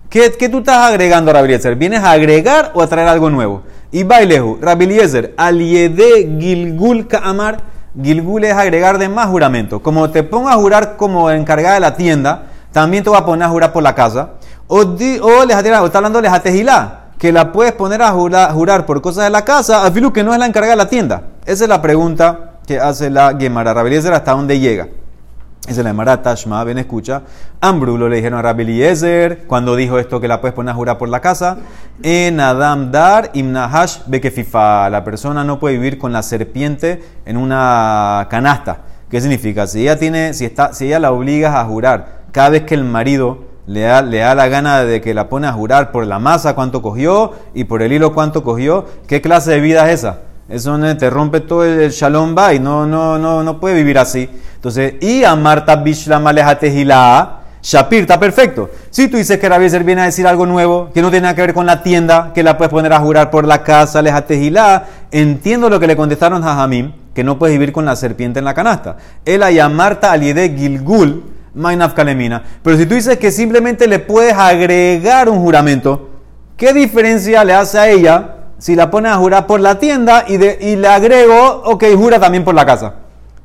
[0.09, 1.75] ¿Qué, qué tú estás agregando, Rabeliezer?
[1.75, 3.63] ¿Vienes a agregar o a traer algo nuevo?
[3.91, 7.57] Y Bailehu, Rabeliezer, Aliede Gilgul Kaamar,
[8.01, 9.81] Gilgul es agregar de más juramento.
[9.81, 13.45] Como te pongo a jurar como encargada de la tienda, también te voy a poner
[13.45, 14.31] a jurar por la casa.
[14.75, 19.25] O, di, o, está hablando de lejatejilá, que la puedes poner a jurar, por cosas
[19.25, 21.25] de la casa, a filu que no es la encargada de la tienda.
[21.45, 23.75] Esa es la pregunta que hace la Gemara.
[23.75, 24.87] Rabeliezer, ¿hasta dónde llega?
[25.67, 27.21] Esa es la Gemara Tashma, ven escucha.
[27.61, 30.97] Ambrulo le dijeron a Rabbi Eliezer cuando dijo esto que la puedes poner a jurar
[30.97, 31.57] por la casa.
[32.01, 34.89] En Adam Dar Imnahash Bekefifa.
[34.89, 38.79] La persona no puede vivir con la serpiente en una canasta.
[39.11, 39.67] ¿Qué significa?
[39.67, 42.83] Si ella, tiene, si, está, si ella la obligas a jurar cada vez que el
[42.83, 46.19] marido le da, le da la gana de que la pone a jurar por la
[46.19, 50.19] masa cuánto cogió y por el hilo cuánto cogió, ¿qué clase de vida es esa?
[50.49, 54.29] Eso te rompe todo el shalom y no, no, no, no puede vivir así.
[54.55, 58.69] Entonces, y a Marta Bishlam Alejatejilá, Shapir, está perfecto.
[58.89, 61.41] Si tú dices que Rabiezer viene a decir algo nuevo, que no tiene nada que
[61.43, 65.69] ver con la tienda, que la puedes poner a jurar por la casa, Alejatejilá, entiendo
[65.69, 68.53] lo que le contestaron a Jamim, que no puedes vivir con la serpiente en la
[68.53, 68.97] canasta.
[69.23, 72.41] Él a Marta Aliede Gilgul, Mainaf Kalemina.
[72.61, 76.09] Pero si tú dices que simplemente le puedes agregar un juramento,
[76.57, 80.37] ¿qué diferencia le hace a ella si la pones a jurar por la tienda y,
[80.37, 82.95] le agrego, ok, jura también por la casa?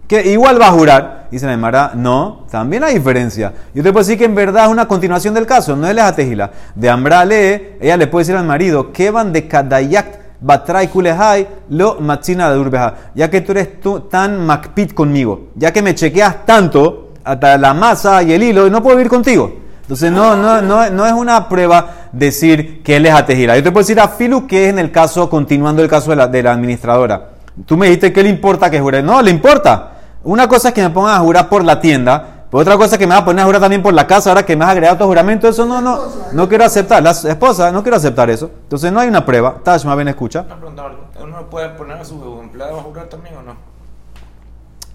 [0.07, 1.29] Que igual va a jurar.
[1.31, 3.53] Dice la Emara, no, también hay diferencia.
[3.75, 6.15] Yo te puedo decir que en verdad es una continuación del caso, no es la
[6.15, 6.51] tejila.
[6.75, 12.01] De Ambrale, ella le puede decir al marido, que van de Kadayak Batray Kulehai, lo
[12.01, 12.95] Matzina de Urbeja.
[13.15, 17.75] Ya que tú eres tú tan macpit conmigo, ya que me chequeas tanto, hasta la
[17.75, 19.53] masa y el hilo, y no puedo vivir contigo.
[19.83, 23.57] Entonces no, no, no, no es una prueba decir que él es atejila.
[23.57, 26.17] Yo te puedo decir a Filu que es en el caso, continuando el caso de
[26.17, 27.31] la, de la administradora.
[27.67, 29.03] Tú me dijiste que le importa que jure.
[29.03, 29.93] No, le importa.
[30.25, 32.99] Una cosa es que me pongan a jurar por la tienda, pero otra cosa es
[32.99, 34.71] que me va a poner a jurar también por la casa, ahora que me has
[34.71, 35.99] agregado otro juramento, eso no, no,
[36.33, 37.03] no quiero aceptar.
[37.03, 38.51] La esposa, no quiero aceptar eso.
[38.63, 39.57] Entonces no hay una prueba.
[39.63, 40.45] Tashma, ven, escucha.
[40.47, 40.85] Una pregunta,
[41.23, 43.57] ¿uno puede poner a su empleado a jurar también o no?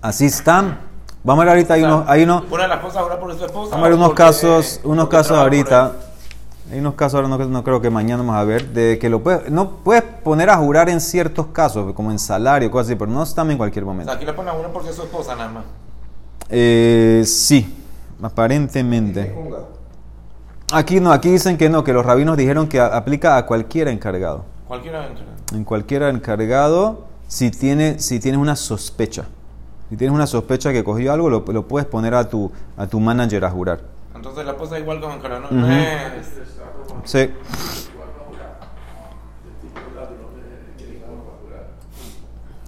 [0.01, 0.92] Así están.
[1.23, 2.59] Vamos a ver ahorita, hay unos, hay unos, por
[3.37, 3.71] su esposa.
[3.71, 5.93] Vamos a ver unos porque- casos, unos casos ahorita.
[6.71, 9.21] Hay unos casos ahora, no, no creo que mañana vamos a ver, de que lo
[9.21, 13.11] puedes, no puedes poner a jurar en ciertos casos, como en salario, cosas así, pero
[13.11, 14.11] no están en cualquier O sea, momento.
[14.11, 15.63] aquí le pone a jurar porque es su esposa nada más.
[16.49, 17.73] Eh, sí,
[18.21, 19.35] aparentemente.
[20.71, 24.43] Aquí no, aquí dicen que no, que los rabinos dijeron que aplica a cualquiera encargado.
[24.67, 25.25] Cualquiera entra.
[25.53, 29.25] En cualquiera encargado, si, tiene, si tienes una sospecha.
[29.93, 32.99] Si tienes una sospecha que cogió algo, lo, lo puedes poner a tu, a tu
[32.99, 33.81] manager a jurar.
[34.15, 35.49] Entonces la esposa igual con encargado.
[35.51, 36.29] No, es...
[37.03, 37.29] Sí.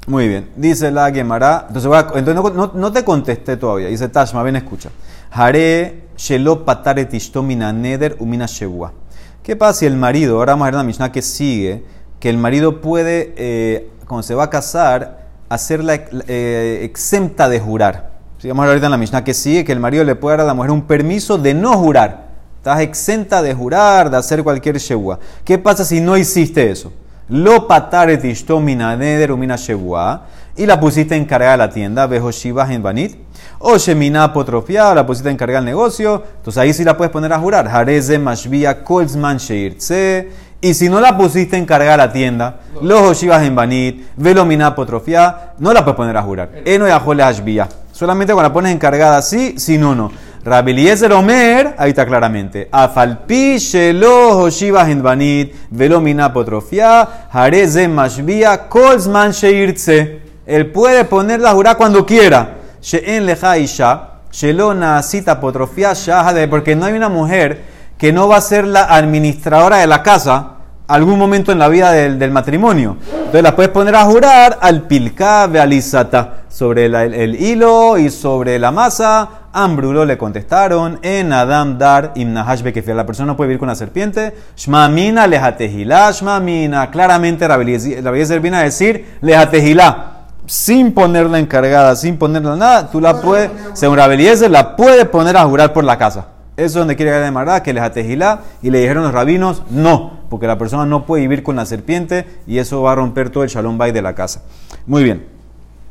[0.05, 0.51] Muy bien.
[0.55, 1.65] Dice la Gemara.
[1.67, 3.87] Entonces, voy a- entonces no, no- no te contesté todavía.
[3.87, 4.91] Dice Tashma, ven, escucha.
[5.31, 7.09] Hare shelo patare
[7.41, 8.93] mina neder umina shegua.
[9.41, 11.85] ¿Qué pasa si el marido, ahora vamos a ver la Mishnah que sigue,
[12.19, 15.24] que el marido puede, eh, cuando se va a casar,
[15.55, 15.95] hacerla
[16.27, 18.15] eh, exenta de jurar?
[18.41, 20.53] Ver ahorita en la Mishnah que sigue, que el marido le puede dar a la
[20.53, 22.25] mujer un permiso de no jurar.
[22.57, 25.19] Estás exenta de jurar, de hacer cualquier shegua.
[25.43, 26.91] ¿Qué pasa si no hiciste eso?
[27.27, 30.27] Lo patare tishto mina neder umina shegua.
[30.57, 33.15] Y la pusiste encargada de la tienda, vejo shivas en banit.
[33.59, 36.23] O shemina apotrofia, la pusiste encargada del negocio.
[36.37, 37.67] Entonces ahí sí la puedes poner a jurar.
[37.67, 40.29] Jareze mashvia kolzman sheirtse.
[40.61, 44.67] Y si no la pusiste encargada de la tienda, los oshivas en banit, velo mina
[44.67, 46.49] apotrofia, no la puedes poner a jurar.
[46.65, 47.67] Eno yajole ashvia.
[47.91, 50.11] Solamente cuando la pones encargada sí, si no, no.
[50.43, 52.69] Rabbi Eliezer Omer, ahí está claramente.
[52.71, 60.19] Afalpi shelo hoshivas en banit, velo mina apotrofia, jareze mashvia kolzman sheirtse.
[60.45, 62.57] Él puede ponerla a jurar cuando quiera.
[62.81, 68.37] She'en leja isha, shelo nacita apotrofia shahade, porque no hay una mujer que no va
[68.37, 70.51] a ser la administradora de la casa
[70.87, 72.97] algún momento en la vida del, del matrimonio.
[73.11, 78.09] Entonces la puedes poner a jurar al pilka alisata sobre la- el, el hilo y
[78.11, 82.93] sobre la masa Ambrulo le contestaron, en Adam dar imnahash bekefia.
[82.93, 84.35] La persona no puede vivir con la serpiente.
[84.57, 86.91] Shmamina lejatejilá, shmamina.
[86.91, 90.11] Claramente la belleza viene a decir lejatejilá.
[90.45, 95.45] Sin ponerla encargada, sin ponerla nada, tú la puedes, según Rabeliezer, la puedes poner a
[95.45, 96.25] jurar por la casa.
[96.57, 100.19] Eso es donde quiere de Mará, que les atejilá, y le dijeron los rabinos, no,
[100.29, 103.43] porque la persona no puede vivir con la serpiente y eso va a romper todo
[103.43, 104.43] el shalom bay de la casa.
[104.87, 105.25] Muy bien.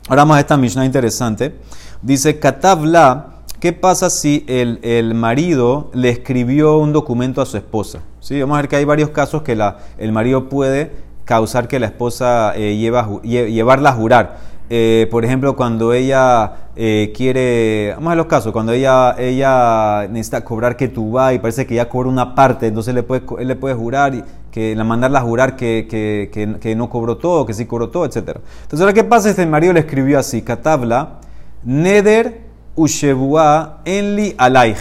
[0.08, 1.54] Ahora vamos a esta Mishnah interesante.
[2.00, 8.00] Dice, Katavla, ¿qué pasa si el, marido le escribió un documento a su esposa?
[8.20, 8.40] ¿Sí?
[8.40, 10.92] Vamos a ver que hay varios casos que la, el marido puede
[11.24, 14.53] causar que la esposa eh, llevarla a jurar.
[14.70, 20.42] Eh, por ejemplo, cuando ella eh, quiere, vamos a los casos, cuando ella, ella necesita
[20.42, 23.48] cobrar que tú vas y parece que ya cobra una parte, entonces le puede, él
[23.48, 27.52] le puede jurar, y que, mandarla a jurar que, que, que, no cobró todo, que
[27.52, 28.16] sí cobró todo, etc.
[28.62, 29.28] Entonces, ahora, ¿qué pasa?
[29.28, 31.20] Este marido le escribió así, Katabla,
[31.62, 32.40] Neder
[32.74, 34.78] Ushebua Enli Alaich.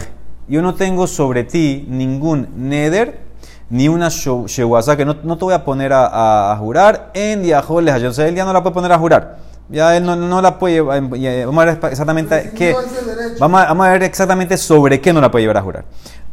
[0.48, 3.20] Yo no tengo sobre ti ningún Neder
[3.70, 7.10] ni una Shebua, o sea que no, no, te voy a poner a, a, jurar
[7.14, 9.38] en Diajoles, o sea, él ya no la puede poner a jurar.
[9.68, 11.00] Ya él no, no la puede llevar.
[11.00, 12.74] Vamos a ver exactamente qué.
[13.40, 15.84] Vamos a, vamos a, ver exactamente sobre qué no la puede llevar a jurar.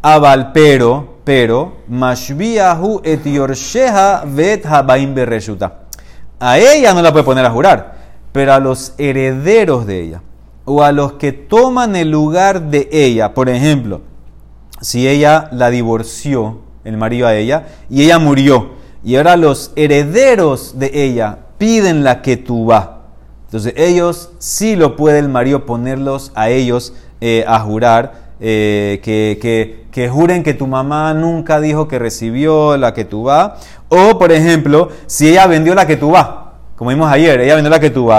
[0.02, 5.80] Aval, pero, pero, mashbiahu et yorsheha vet habaim bereshuta.
[6.40, 7.96] A ella no la puede poner a jurar,
[8.32, 10.22] pero a los herederos de ella
[10.66, 14.02] o a los que toman el lugar de ella, por ejemplo,
[14.80, 18.72] si ella la divorció, el marido a ella, y ella murió,
[19.04, 23.01] y ahora los herederos de ella piden la que tú vas
[23.52, 29.84] entonces ellos sí lo puede el marido ponerlos a ellos eh, a jurar, eh, que,
[29.92, 33.30] que, juren que tu mamá nunca dijo que recibió la que tú.
[33.30, 36.14] O, por ejemplo, si ella vendió la que tú
[36.78, 38.10] como vimos ayer, ella vendió la que tú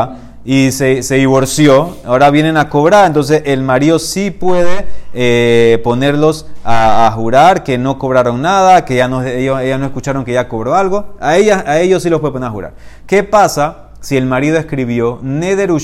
[0.44, 6.44] y se, se, divorció, ahora vienen a cobrar, entonces el marido sí puede eh, ponerlos
[6.62, 10.74] a, jurar que no cobraron nada, que ya no, ellos, no escucharon que ya cobró
[10.74, 12.74] algo, a, ella, a ellos sí los puede poner a jurar.
[13.06, 13.91] ¿Qué pasa?
[14.02, 15.78] Si el marido escribió Nederu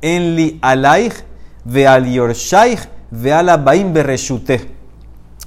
[0.00, 1.24] en li alaich
[1.64, 4.70] ve al yorshaich ve ala baim bereshute.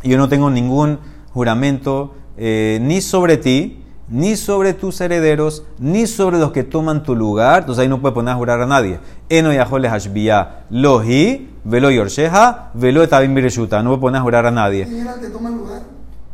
[0.03, 0.99] Yo no tengo ningún
[1.33, 7.15] juramento eh, ni sobre ti, ni sobre tus herederos, ni sobre los que toman tu
[7.15, 7.59] lugar.
[7.59, 8.99] Entonces ahí no puede poner a jurar a nadie.
[9.29, 13.83] Eno yajoles hashbia lohi, velo yorsheha, velo etabim bereshuta.
[13.83, 14.87] No puede poner a jurar a nadie.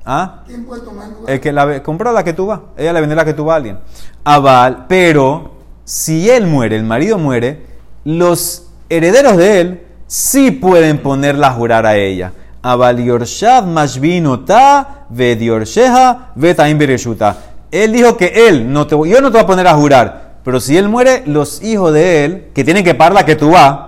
[0.05, 0.43] ¿Ah?
[0.45, 1.31] ¿Quién puede tomar lugar?
[1.31, 2.59] El que la compró la que tú vas.
[2.77, 3.79] Ella le vendió la que tú vas a alguien.
[4.23, 5.51] Aval, pero
[5.85, 7.65] si él muere, el marido muere,
[8.03, 12.33] los herederos de él sí pueden ponerla a jurar a ella.
[12.61, 17.37] Aval yorshav mashvinota ve diorsheha ve bereshuta.
[17.71, 20.59] Él dijo que él, no te, yo no te voy a poner a jurar, pero
[20.59, 23.79] si él muere, los hijos de él, que tienen que pagar la que tú vas,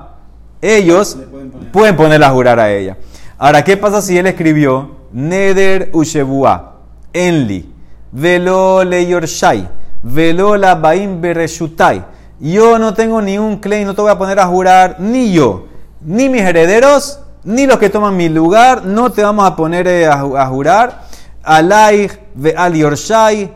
[0.62, 1.18] ellos
[1.72, 2.98] pueden ponerla a jurar a ella.
[3.38, 6.74] Ahora, ¿qué pasa si él escribió Neder Ushebua,
[7.14, 7.66] Enli,
[8.12, 9.66] Velo Le Yorshai,
[10.04, 12.04] Velo La Baim Bereshutai?
[12.42, 15.68] Yo no tengo ni un claim, no te voy a poner a jurar, ni yo,
[16.02, 20.06] ni mis herederos, ni los que toman mi lugar, no te vamos a poner eh,
[20.06, 21.06] a, jurar.
[21.44, 22.12] Alay,
[22.58, 23.54] Al Yorshai,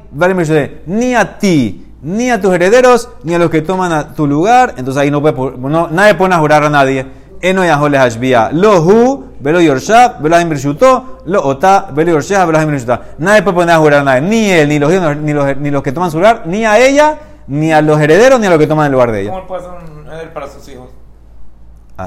[0.85, 4.75] ni a ti, ni a tus herederos, ni a los que toman tu lugar.
[4.77, 7.18] Entonces ahí no puede, no, nadie pone a jurar a nadie.
[7.41, 8.51] Eno Yahole Hashbia.
[8.51, 13.01] Lo hu, velo Yorshab, velo Imrishuto, lo ota, velo Yorshab, velo Imrishuta.
[13.19, 15.83] Nadie puede poner a jurar a nadie, ni él, ni los, ni los, ni los
[15.83, 18.67] que toman su lugar, ni a ella, ni a los herederos, ni a los que
[18.67, 19.31] toman el lugar de ella.
[19.31, 20.89] ¿Cómo puede ser un hereder para sus hijos?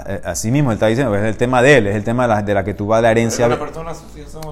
[0.06, 2.28] Eh, así mismo, él está diciendo, es el tema de él, es el tema de
[2.28, 3.46] la, de la que tú vas la herencia.
[3.46, 3.92] Pero la persona,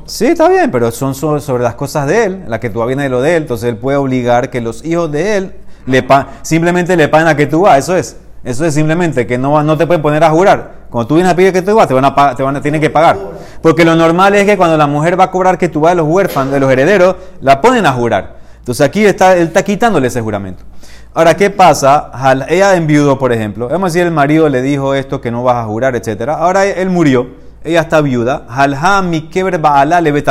[0.05, 3.05] Sí, está bien, pero son sobre, las cosas de él, la que tú vas viene
[3.05, 5.55] de lo de él, entonces él puede obligar que los hijos de él
[5.87, 6.07] le
[6.43, 8.17] simplemente le paguen a que tú vas, eso es.
[8.43, 10.81] Eso es simplemente que no, no te pueden poner a jurar.
[10.91, 12.81] Cuando tú vienes a pedir que tú vas, te van a, te van a tienen
[12.81, 13.19] que pagar.
[13.63, 15.97] Porque lo normal es que cuando la mujer va a cobrar que tú vas de
[15.97, 18.39] los huérfanos, de los herederos, la ponen a jurar.
[18.59, 20.65] Entonces aquí está, él está quitándole ese juramento.
[21.13, 22.11] Ahora, ¿qué pasa?
[22.49, 23.69] Ella enviudó, por ejemplo.
[23.69, 26.31] Vamos a decir, el marido le dijo esto, que no vas a jurar, etc.
[26.31, 27.29] Ahora él murió.
[27.63, 28.47] Ella está viuda.
[28.49, 30.25] Halha mi le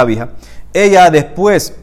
[0.74, 1.76] Ella después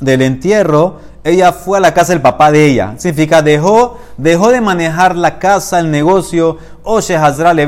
[0.00, 2.94] del entierro ella fue a la casa del papá de ella.
[2.96, 7.66] Significa, dejó, dejó de manejar la casa, el negocio, o Shehazra le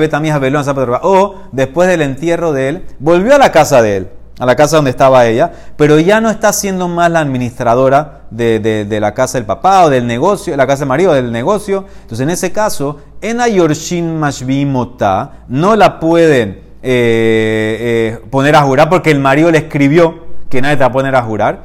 [1.02, 4.08] o después del entierro de él, volvió a la casa de él,
[4.38, 8.98] a la casa donde estaba ella, pero ya no está siendo más la administradora de,
[9.00, 11.84] la casa del papá o del negocio, la casa del marido del negocio.
[12.02, 18.88] Entonces, en ese caso, en Ayorshin Mashbimota no la pueden eh, eh, poner a jurar
[18.88, 21.64] porque el marido le escribió que nadie te va a poner a jurar,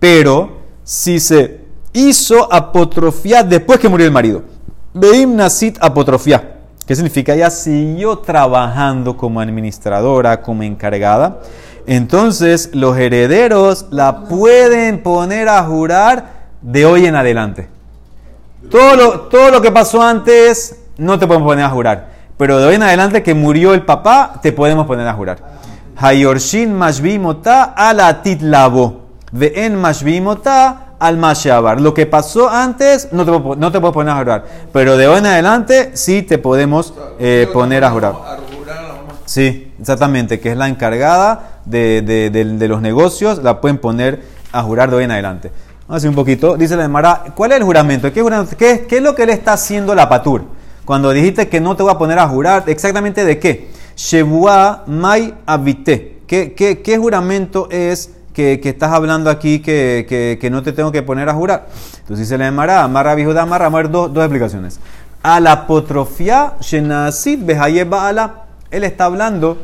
[0.00, 4.44] pero si se hizo apotrofia después que murió el marido.
[4.94, 6.58] Veim nasit apotrofia.
[6.86, 7.34] ¿Qué significa?
[7.34, 11.40] Ella siguió trabajando como administradora, como encargada.
[11.88, 17.68] Entonces los herederos la pueden poner a jurar de hoy en adelante.
[18.70, 22.10] Todo lo, todo lo que pasó antes no te podemos poner a jurar.
[22.36, 25.38] Pero de hoy en adelante que murió el papá, te podemos poner a jurar.
[25.96, 27.74] Hayorshin mashbimota
[28.22, 29.05] titlabo.
[29.32, 31.80] Ve'en mashbimota al mashabar.
[31.80, 34.44] Lo que pasó antes no te, puedo- no te puedo poner a jurar.
[34.72, 38.14] Pero de hoy en adelante sí te podemos eh, poner a jurar.
[39.24, 44.22] Sí, exactamente, que es la encargada de, de- de- de los negocios, la pueden poner
[44.52, 45.50] a jurar de hoy en adelante.
[45.80, 48.12] Vamos a decir un poquito, dice la Emara, ¿cuál es el juramento?
[48.12, 48.56] ¿Qué, juramento?
[48.56, 50.44] ¿Qué, es- qué es lo que le está haciendo la patur?
[50.84, 53.70] Cuando dijiste que no te voy a poner a jurar, ¿exactamente de qué?
[53.96, 55.34] Shebua mai.
[56.26, 60.04] ¿Qué, qué, qué juramento es que, estás hablando aquí que,
[60.38, 61.68] que- no te tengo que poner a jurar?
[62.00, 64.78] Entonces dice la Emara, amarra vijuda, amarra, vamos a ver dos, dos explicaciones.
[65.22, 68.42] A la apotrofia shenasid behaye baala.
[68.70, 69.56] Él está hablando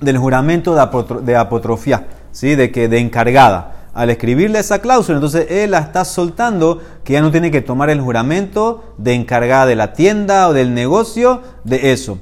[0.00, 2.54] del juramento de, apotro- de apotrofia, ¿sí?
[2.54, 3.76] de, que, de encargada.
[3.94, 7.88] Al escribirle esa cláusula, entonces él la está soltando que ya no tiene que tomar
[7.90, 12.18] el juramento de encargada de la tienda o del negocio, de eso.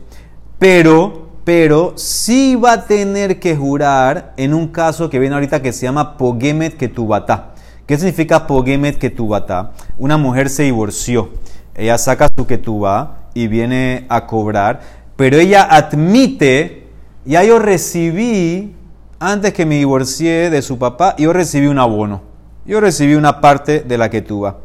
[0.59, 5.73] Pero, pero sí va a tener que jurar en un caso que viene ahorita que
[5.73, 7.55] se llama Pogemet Ketubata.
[7.87, 9.71] ¿Qué significa Pogemet Ketubata?
[9.97, 11.31] Una mujer se divorció.
[11.75, 14.83] Ella saca su Ketubá y viene a cobrar,
[15.17, 16.87] pero ella admite,
[17.25, 18.75] ya yo recibí,
[19.19, 22.21] antes que me divorcié de su papá, yo recibí un abono.
[22.67, 24.59] Yo recibí una parte de la Ketubá.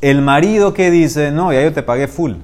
[0.00, 2.36] El marido que dice, no, ya yo te pagué full.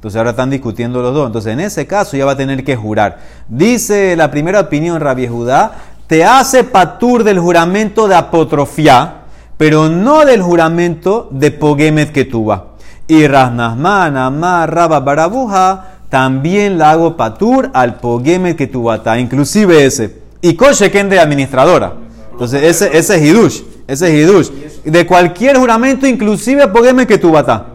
[0.00, 1.26] Entonces ahora están discutiendo los dos.
[1.26, 3.18] Entonces en ese caso ya va a tener que jurar.
[3.48, 5.72] Dice la primera opinión, Rabbi Judá,
[6.06, 9.16] te hace patur del juramento de apotrofia,
[9.58, 12.68] pero no del juramento de pogemet que tuva.
[13.08, 20.16] Y Rasnasman, Amar, Rabba Barabuja, también la hago patur al pogemet que tuvata, inclusive ese.
[20.40, 21.92] Y Kosheken de administradora.
[22.32, 24.50] Entonces ese, ese es Hidush, ese es Hidush.
[24.82, 27.69] De cualquier juramento, inclusive pogemet que tuvata.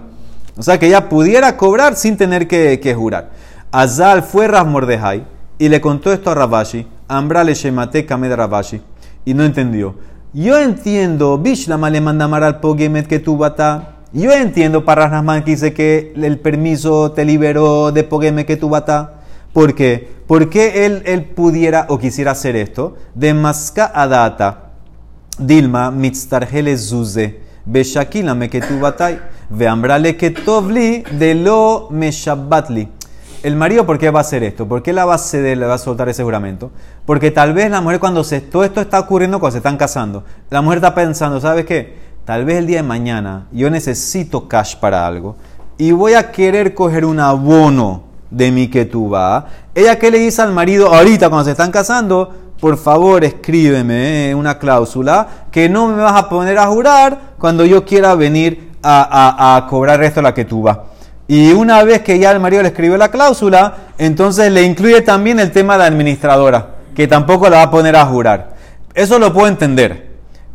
[0.57, 3.31] O sea, que ella pudiera cobrar sin tener que, jurar.
[3.71, 5.25] Azal fue Mordejai
[5.57, 6.87] y le contó esto a Rabashi.
[7.07, 8.81] Ambra le shemate kame de Rabashi.
[9.25, 9.95] Y no entendió.
[10.33, 13.95] Yo entiendo, Bishlama le manda amar al Pogemet que tu bata.
[14.13, 18.69] Yo entiendo para Rasnasman que dice que el permiso te liberó de Pogemet que tu
[18.69, 19.15] bata.
[19.51, 20.15] ¿Por qué?
[20.27, 22.95] Porque él, él pudiera o quisiera hacer esto.
[23.13, 24.71] De Maska Adata.
[25.37, 27.41] Dilma mitztarjele zuze.
[27.65, 29.19] Beshakila me que tu batay.
[29.49, 32.89] Veambrale que tovli de lo meshabatli.
[33.43, 34.67] El marido, ¿por qué va a hacer esto?
[34.67, 36.71] ¿Por qué la va a ceder, le va a soltar ese juramento?
[37.05, 40.23] Porque tal vez la mujer, cuando se, todo esto está ocurriendo cuando se están casando,
[40.49, 41.95] la mujer está pensando, ¿sabes qué?
[42.25, 45.35] Tal vez el día de mañana yo necesito cash para algo
[45.77, 49.45] y voy a querer coger un abono de mi que va.
[49.75, 52.33] Ella, ¿qué le dice al marido ahorita cuando se están casando?
[52.59, 57.65] Por favor, escríbeme eh, una cláusula que no me vas a poner a jurar cuando
[57.65, 60.65] yo quiera venir a, a- a cobrar de la que tú.
[61.27, 65.39] Y una vez que ya el marido le escribió la cláusula, entonces le incluye también
[65.39, 68.53] el tema de la administradora, que tampoco la va a poner a jurar.
[68.93, 70.11] Eso lo puedo entender.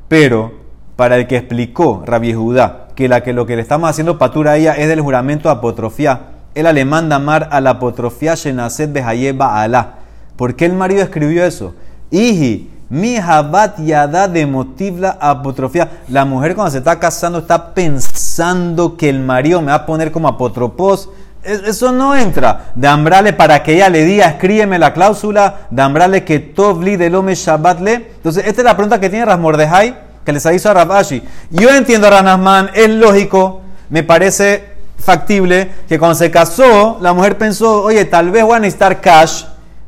[0.08, 0.52] Pero
[0.96, 4.52] para el que explicó Rabbi Judá que, la que lo que le estamos haciendo patura
[4.52, 6.20] a ella es del juramento apotrofía,
[6.54, 9.94] él le manda amar a la apotrofía Shenaset Behayeba Alá.
[10.36, 11.74] ¿Por qué el marido escribió eso?
[12.10, 16.02] Iji, mi habat yada de motivla apotrofía.
[16.08, 20.10] La mujer cuando se está casando está pensando que el marido me va a poner
[20.12, 21.08] como apotropos.
[21.42, 22.72] Es- Eso no entra.
[22.74, 25.60] De ambrale para que ella le diga, escríbeme la cláusula.
[25.70, 27.94] De ambrale que tovli del ome shabatle.
[28.16, 31.22] Entonces, esta es la pregunta que tiene Rasmordejai, que les hizo a Rabashi.
[31.50, 37.38] Yo entiendo a Ranasman, es lógico, me parece factible que cuando se casó, la mujer
[37.38, 39.44] pensó, oye, tal vez voy a necesitar cash,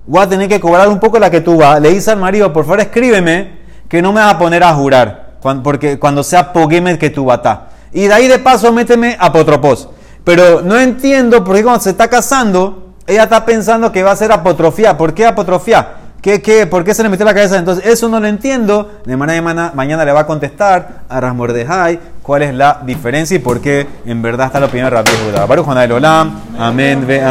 [0.06, 1.80] voy a tener que cobrar un poco la que tú vas.
[1.80, 5.34] Le dice al marido, por favor escríbeme que no me vas a poner a jurar,
[5.62, 7.68] porque cuando sea pogemet que tú batá.
[7.92, 9.88] Y de ahí de paso méteme apotropos.
[10.24, 14.16] Pero no entiendo por qué cuando se está casando, ella está pensando que va a
[14.16, 14.96] ser apotrofía.
[14.96, 15.96] ¿Por qué apotrofía?
[16.22, 17.58] ¿Qué, qué, ¿Por qué se le metió la cabeza?
[17.58, 19.00] Entonces, eso no lo entiendo.
[19.04, 23.60] De manera mañana, le va a contestar a Rasmordejai cuál es la diferencia y por
[23.60, 25.46] qué en verdad está la opinión de Rabbi Judá.
[25.46, 26.40] Baruch Olam.
[26.56, 27.04] Amén.
[27.04, 27.30] ve amén.